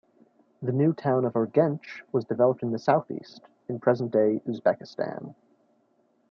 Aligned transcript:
The 0.63 0.71
new 0.71 0.93
town 0.93 1.25
of 1.25 1.33
Urgench 1.33 2.01
was 2.11 2.25
developed 2.25 2.61
to 2.61 2.69
the 2.71 2.79
southeast, 2.79 3.43
in 3.69 3.79
present-day 3.79 4.41
Uzbekistan. 4.47 5.35